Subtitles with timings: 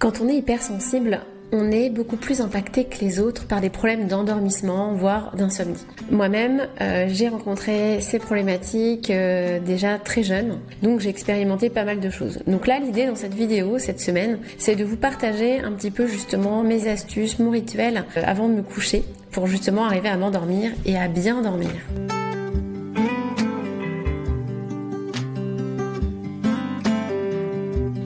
[0.00, 1.20] Quand on est hypersensible,
[1.52, 5.84] on est beaucoup plus impacté que les autres par des problèmes d'endormissement, voire d'insomnie.
[6.10, 12.00] Moi-même, euh, j'ai rencontré ces problématiques euh, déjà très jeune, donc j'ai expérimenté pas mal
[12.00, 12.38] de choses.
[12.46, 16.06] Donc là, l'idée dans cette vidéo, cette semaine, c'est de vous partager un petit peu
[16.06, 20.70] justement mes astuces, mon rituel euh, avant de me coucher, pour justement arriver à m'endormir
[20.86, 21.68] et à bien dormir.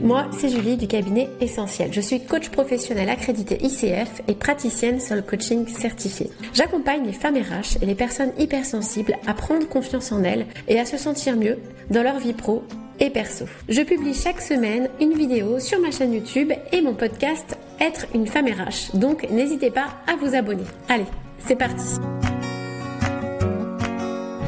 [0.05, 1.91] Moi, c'est Julie du cabinet Essentiel.
[1.91, 6.30] Je suis coach professionnel accrédité ICF et praticienne Soul Coaching certifiée.
[6.52, 10.84] J'accompagne les femmes RH et les personnes hypersensibles à prendre confiance en elles et à
[10.84, 12.65] se sentir mieux dans leur vie pro
[13.01, 13.46] et perso.
[13.70, 18.27] Je publie chaque semaine une vidéo sur ma chaîne YouTube et mon podcast Être une
[18.27, 18.95] femme RH.
[18.98, 20.65] Donc n'hésitez pas à vous abonner.
[20.91, 21.07] Allez,
[21.38, 21.96] c'est parti.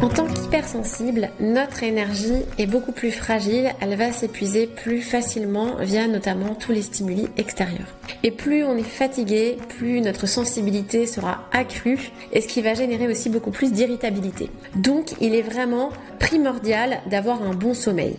[0.03, 6.07] En tant qu'hypersensible, notre énergie est beaucoup plus fragile, elle va s'épuiser plus facilement via
[6.07, 7.97] notamment tous les stimuli extérieurs.
[8.23, 13.09] Et plus on est fatigué, plus notre sensibilité sera accrue et ce qui va générer
[13.09, 14.51] aussi beaucoup plus d'irritabilité.
[14.77, 18.17] Donc il est vraiment primordial d'avoir un bon sommeil.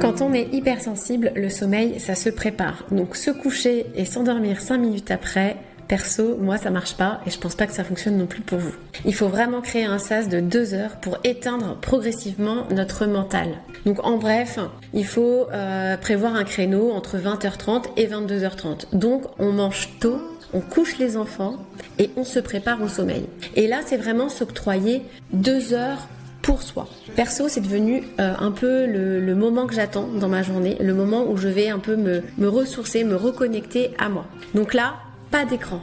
[0.00, 2.84] Quand on est hypersensible, le sommeil, ça se prépare.
[2.90, 5.56] Donc se coucher et s'endormir 5 minutes après,
[5.88, 8.58] Perso, moi ça marche pas et je pense pas que ça fonctionne non plus pour
[8.58, 8.72] vous.
[9.04, 13.48] Il faut vraiment créer un sas de deux heures pour éteindre progressivement notre mental.
[13.84, 14.58] Donc en bref,
[14.94, 18.96] il faut euh, prévoir un créneau entre 20h30 et 22h30.
[18.96, 20.20] Donc on mange tôt,
[20.52, 21.56] on couche les enfants
[21.98, 23.26] et on se prépare au sommeil.
[23.56, 26.08] Et là c'est vraiment s'octroyer deux heures
[26.44, 26.86] pour soi.
[27.16, 31.24] Perso, c'est devenu euh, un peu le, moment que j'attends dans ma journée, le moment
[31.26, 34.26] où je vais un peu me, me ressourcer, me reconnecter à moi.
[34.54, 34.96] Donc là,
[35.44, 35.80] d'écran.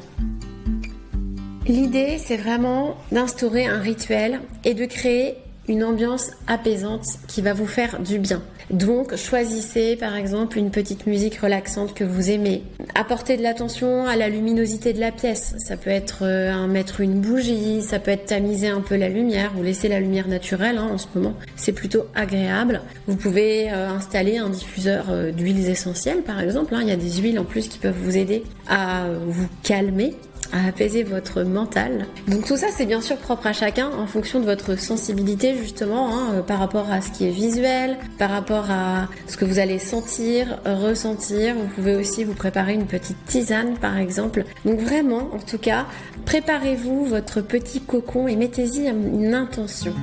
[1.68, 5.36] L'idée, c'est vraiment d'instaurer un rituel et de créer
[5.72, 8.42] une ambiance apaisante qui va vous faire du bien.
[8.72, 12.64] Donc choisissez par exemple une petite musique relaxante que vous aimez.
[12.94, 15.56] Apportez de l'attention à la luminosité de la pièce.
[15.58, 19.52] Ça peut être euh, mettre une bougie, ça peut être tamiser un peu la lumière
[19.58, 21.36] ou laisser la lumière naturelle hein, en ce moment.
[21.56, 22.82] C'est plutôt agréable.
[23.08, 26.76] Vous pouvez euh, installer un diffuseur euh, d'huiles essentielles par exemple.
[26.76, 26.80] Hein.
[26.82, 30.16] Il y a des huiles en plus qui peuvent vous aider à vous calmer
[30.52, 32.08] à apaiser votre mental.
[32.28, 36.10] Donc tout ça c'est bien sûr propre à chacun en fonction de votre sensibilité justement
[36.10, 39.60] hein, euh, par rapport à ce qui est visuel, par rapport à ce que vous
[39.60, 41.56] allez sentir, ressentir.
[41.56, 44.46] Vous pouvez aussi vous préparer une petite tisane par exemple.
[44.66, 45.86] Donc vraiment en tout cas
[46.26, 49.94] préparez-vous votre petit cocon et mettez-y une intention.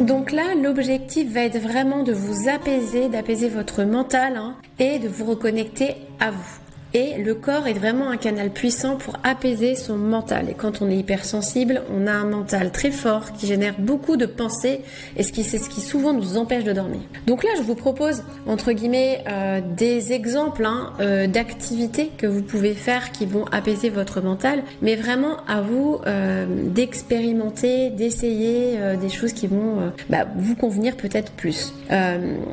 [0.00, 5.08] Donc là, l'objectif va être vraiment de vous apaiser, d'apaiser votre mental hein, et de
[5.08, 6.67] vous reconnecter à vous.
[6.94, 10.48] Et le corps est vraiment un canal puissant pour apaiser son mental.
[10.50, 14.26] Et quand on est hypersensible, on a un mental très fort qui génère beaucoup de
[14.26, 14.80] pensées
[15.16, 17.00] et c'est ce qui souvent nous empêche de dormir.
[17.26, 22.42] Donc là, je vous propose entre guillemets euh, des exemples hein, euh, d'activités que vous
[22.42, 29.08] pouvez faire qui vont apaiser votre mental, mais vraiment à vous euh, d'expérimenter, d'essayer des
[29.08, 31.72] choses qui vont bah, vous convenir peut-être plus.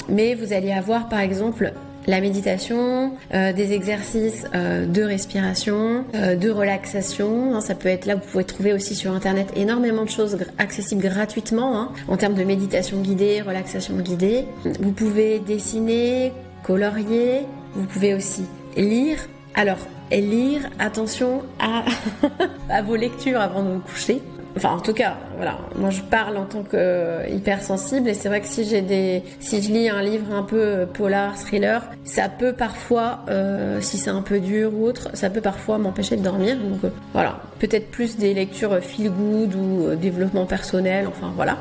[0.09, 1.73] mais vous allez avoir par exemple
[2.07, 7.55] la méditation, euh, des exercices euh, de respiration, euh, de relaxation.
[7.55, 11.01] Hein, ça peut être là, vous pouvez trouver aussi sur internet énormément de choses accessibles
[11.01, 14.45] gratuitement hein, en termes de méditation guidée, relaxation guidée.
[14.79, 16.33] Vous pouvez dessiner,
[16.63, 17.41] colorier,
[17.73, 18.45] vous pouvez aussi
[18.77, 19.17] lire.
[19.55, 19.79] Alors,
[20.11, 21.85] lire, attention à,
[22.69, 24.21] à vos lectures avant de vous coucher.
[24.57, 25.57] Enfin, en tout cas, voilà.
[25.75, 29.23] Moi, je parle en tant que euh, hypersensible et c'est vrai que si j'ai des,
[29.39, 33.97] si je lis un livre un peu euh, polar, thriller, ça peut parfois, euh, si
[33.97, 36.57] c'est un peu dur ou autre, ça peut parfois m'empêcher de dormir.
[36.57, 41.07] Donc voilà, peut-être plus des lectures feel good ou développement personnel.
[41.07, 41.57] Enfin voilà.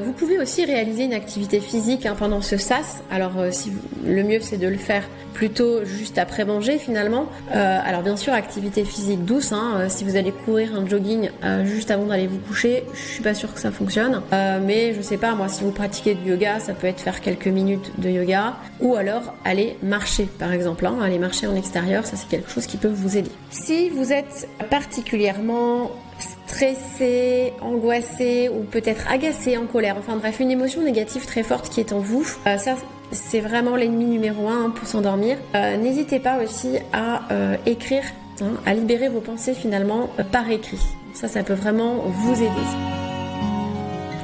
[0.00, 3.02] vous pouvez aussi réaliser une activité physique hein, pendant ce sas.
[3.10, 3.72] Alors si
[4.06, 5.02] le mieux c'est de le faire
[5.34, 7.26] plutôt juste après manger finalement.
[7.52, 9.52] alors bien sûr, activité physique douce.
[9.52, 11.30] Hein, si vous allez courir un jogging
[11.64, 14.22] juste avant d'aller vous coucher, suis pas sûre que ça fonctionne.
[14.32, 17.20] Euh, mais je sais pas, moi, si vous pratiquez du yoga, ça peut être faire
[17.20, 20.86] quelques minutes de yoga ou alors aller marcher, par exemple.
[20.86, 23.30] Hein, aller marcher en extérieur, ça c'est quelque chose qui peut vous aider.
[23.50, 30.82] Si vous êtes particulièrement stressé, angoissé ou peut-être agacé, en colère, enfin bref, une émotion
[30.82, 32.76] négative très forte qui est en vous, euh, ça
[33.12, 35.36] c'est vraiment l'ennemi numéro un hein, pour s'endormir.
[35.54, 37.22] Euh, n'hésitez pas aussi à
[37.66, 38.04] écrire,
[38.40, 40.80] hein, à libérer vos pensées finalement par écrit.
[41.12, 42.99] Ça, ça peut vraiment vous aider.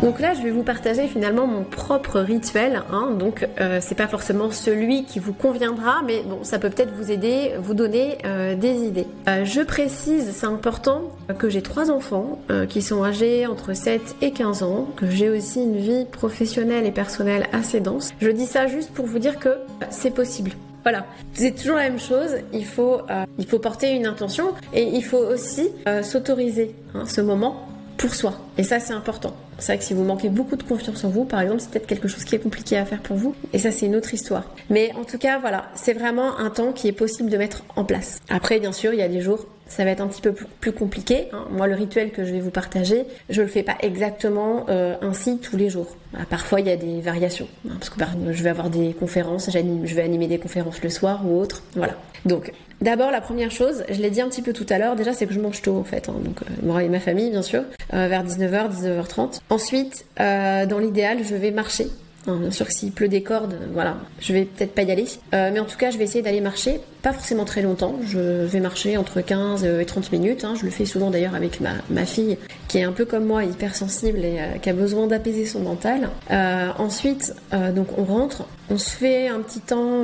[0.02, 2.82] Donc là, je vais vous partager finalement mon propre rituel.
[2.92, 3.12] Hein.
[3.18, 7.10] donc, euh, c'est pas forcément celui qui vous conviendra, mais bon, ça peut peut-être vous
[7.10, 9.06] aider, vous donner euh, des idées.
[9.26, 12.38] Euh, je précise, c'est important, que j'ai trois enfants
[12.68, 16.92] qui sont âgés entre 7 et 15 ans, que j'ai aussi une vie professionnelle et
[16.92, 18.12] personnelle assez dense.
[18.20, 19.56] Je dis ça juste pour vous dire que
[19.90, 20.52] c'est possible.
[20.84, 22.36] Voilà, c'est toujours la même chose.
[22.52, 23.00] Il faut,
[23.38, 25.70] il faut porter une intention et il faut aussi
[26.02, 27.66] s'autoriser hein, ce moment
[27.96, 28.34] pour soi.
[28.58, 29.34] Et ça, c'est important.
[29.58, 31.86] C'est vrai que si vous manquez beaucoup de confiance en vous, par exemple, c'est peut-être
[31.86, 33.34] quelque chose qui est compliqué à faire pour vous.
[33.52, 34.44] Et ça, c'est une autre histoire.
[34.68, 37.84] Mais en tout cas, voilà, c'est vraiment un temps qui est possible de mettre en
[37.84, 38.20] place.
[38.28, 40.72] Après, bien sûr, il y a des jours, ça va être un petit peu plus
[40.72, 41.28] compliqué.
[41.32, 41.46] Hein.
[41.50, 45.38] Moi, le rituel que je vais vous partager, je le fais pas exactement euh, ainsi
[45.38, 45.96] tous les jours.
[46.14, 47.48] Ah, parfois, il y a des variations.
[47.66, 47.98] Hein, parce que
[48.32, 51.62] je vais avoir des conférences, je vais animer des conférences le soir ou autre.
[51.74, 51.94] Voilà.
[52.26, 55.14] Donc, D'abord, la première chose, je l'ai dit un petit peu tout à l'heure, déjà
[55.14, 57.42] c'est que je mange tôt en fait, hein, donc euh, moi et ma famille bien
[57.42, 57.62] sûr,
[57.94, 59.40] euh, vers 19h, 19h30.
[59.48, 61.88] Ensuite, euh, dans l'idéal, je vais marcher
[62.26, 65.06] bien sûr, s'il pleut des cordes, voilà, je vais peut-être pas y aller.
[65.34, 67.96] Euh, mais en tout cas, je vais essayer d'aller marcher, pas forcément très longtemps.
[68.04, 70.44] Je vais marcher entre 15 et 30 minutes.
[70.44, 70.54] Hein.
[70.58, 72.36] Je le fais souvent d'ailleurs avec ma, fille,
[72.68, 76.08] qui est un peu comme moi, hypersensible et euh, qui a besoin d'apaiser son mental.
[76.30, 77.34] Euh, ensuite,
[77.74, 80.02] donc on rentre, on se fait un petit temps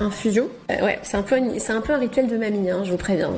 [0.00, 0.48] infusion.
[0.68, 3.30] ouais, c'est un peu, un peu un rituel de mamie, hein, je vous préviens.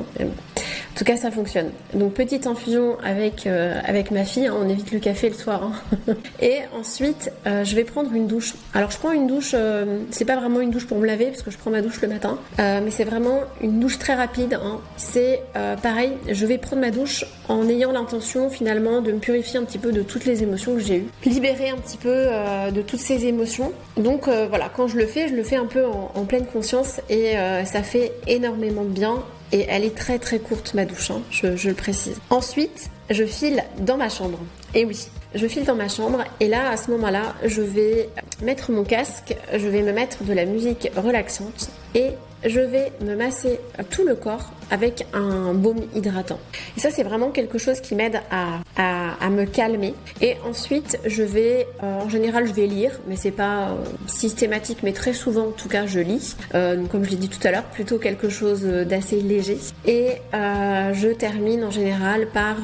[0.97, 1.69] En tout cas, ça fonctionne.
[1.93, 4.47] Donc petite infusion avec euh, avec ma fille.
[4.47, 5.71] Hein, on évite le café le soir.
[6.07, 6.15] Hein.
[6.41, 8.55] Et ensuite, euh, je vais prendre une douche.
[8.73, 9.51] Alors je prends une douche.
[9.53, 12.01] Euh, c'est pas vraiment une douche pour me laver parce que je prends ma douche
[12.01, 14.55] le matin, mais c'est vraiment une douche très rapide.
[14.55, 14.79] Hein.
[14.97, 15.43] C'est
[15.83, 16.13] pareil.
[16.31, 19.91] Je vais prendre ma douche en ayant l'intention finalement de me purifier un petit peu
[19.91, 22.25] de toutes les émotions que j'ai eues, libérer un petit peu
[22.73, 23.71] de toutes ces émotions.
[23.97, 27.01] Donc voilà, quand je le fais, je le fais un peu en, en pleine conscience
[27.07, 27.35] et
[27.65, 31.67] ça fait énormément de bien et elle est très très courte ma douche, hein, je,
[31.67, 32.19] le précise.
[32.29, 34.39] Ensuite, je file dans ma chambre.
[34.73, 38.09] Et oui, je file dans ma chambre et là, à ce moment-là, je vais
[38.41, 42.11] mettre mon casque, je vais me mettre de la musique relaxante et
[42.45, 46.39] je vais me masser tout le corps avec un baume hydratant.
[46.75, 49.93] Et ça, c'est vraiment quelque chose qui m'aide à, à, me calmer.
[50.21, 53.75] Et ensuite, je vais, euh, en général, je vais lire, mais c'est pas euh,
[54.07, 56.35] systématique, mais très souvent, en tout cas, je lis.
[56.55, 59.57] Euh, comme je l'ai dit tout à l'heure, plutôt quelque chose d'assez léger.
[59.85, 62.57] Et je termine en général par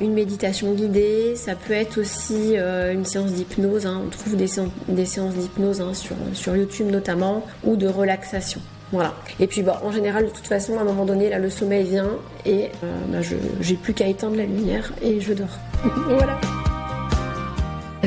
[0.00, 1.34] une méditation guidée.
[1.36, 3.86] Ça peut être aussi une séance d'hypnose.
[3.86, 4.02] Hein.
[4.06, 4.48] On trouve des,
[4.88, 8.60] des séances d'hypnose hein, sur, sur YouTube notamment, ou de relaxation.
[8.92, 9.14] Voilà.
[9.38, 11.84] Et puis bah, en général, de toute façon, à un moment donné, là, le sommeil
[11.84, 12.10] vient
[12.44, 15.58] et euh, bah, je j'ai plus qu'à éteindre la lumière et je dors.
[16.08, 16.38] voilà.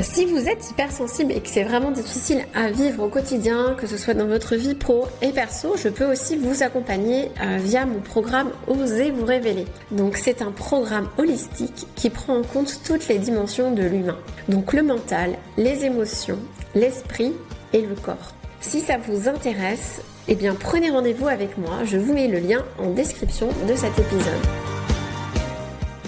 [0.02, 3.96] Si vous êtes hypersensible et que c'est vraiment difficile à vivre au quotidien, que ce
[3.96, 8.00] soit dans votre vie pro et perso, je peux aussi vous accompagner euh, via mon
[8.00, 9.66] programme Osez vous révéler.
[9.92, 14.18] Donc c'est un programme holistique qui prend en compte toutes les dimensions de l'humain.
[14.50, 16.40] Donc le mental, les émotions,
[16.76, 17.32] l'esprit
[17.72, 18.34] et le corps.
[18.64, 22.64] Si ça vous intéresse, eh bien prenez rendez-vous avec moi, je vous mets le lien
[22.80, 24.73] en description de cet épisode.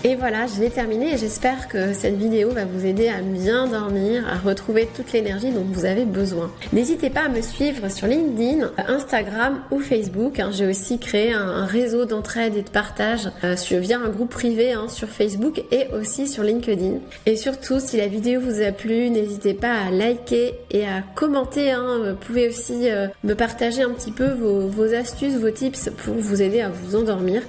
[0.07, 3.65] Et voilà, je l'ai terminé et j'espère que cette vidéo va vous aider à bien
[3.65, 6.51] dormir, à retrouver toute l'énergie dont vous avez besoin.
[6.73, 10.39] N'hésitez pas à me suivre sur LinkedIn, Instagram ou Facebook.
[10.39, 10.51] Hein.
[10.53, 14.89] J'ai aussi créé un, réseau d'entraide et de partage euh, via un groupe privé hein,
[14.89, 16.99] sur Facebook et aussi sur LinkedIn.
[17.25, 21.71] Et surtout, si la vidéo vous a plu, n'hésitez pas à liker et à commenter.
[21.71, 22.11] Hein.
[22.11, 26.43] Vous pouvez aussi euh, me partager un petit peu vos, astuces, vos tips pour vous
[26.43, 27.41] aider à vous endormir.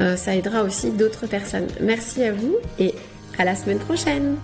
[0.00, 1.68] Euh, ça aidera aussi d'autres personnes.
[1.92, 2.94] Merci à vous et
[3.36, 4.36] à la semaine prochaine